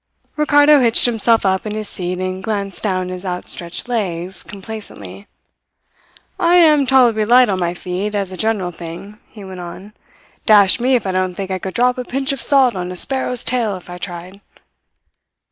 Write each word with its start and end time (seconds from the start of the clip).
Ricardo 0.35 0.79
hitched 0.79 1.05
himself 1.05 1.45
up 1.45 1.63
in 1.67 1.75
his 1.75 1.87
seat 1.87 2.17
and 2.17 2.43
glanced 2.43 2.81
down 2.81 3.09
his 3.09 3.23
outstretched 3.23 3.87
legs 3.87 4.41
complacently. 4.41 5.27
"I 6.39 6.55
am 6.55 6.87
tolerably 6.87 7.23
light 7.23 7.49
on 7.49 7.59
my 7.59 7.75
feet, 7.75 8.15
as 8.15 8.31
a 8.31 8.35
general 8.35 8.71
thing," 8.71 9.19
he 9.29 9.43
went 9.43 9.59
on. 9.59 9.93
"Dash 10.47 10.79
me 10.79 10.95
if 10.95 11.05
I 11.05 11.11
don't 11.11 11.35
think 11.35 11.51
I 11.51 11.59
could 11.59 11.75
drop 11.75 11.99
a 11.99 12.03
pinch 12.03 12.31
of 12.31 12.41
salt 12.41 12.73
on 12.73 12.91
a 12.91 12.95
sparrow's 12.95 13.43
tail, 13.43 13.75
if 13.75 13.91
I 13.91 13.99
tried. 13.99 14.41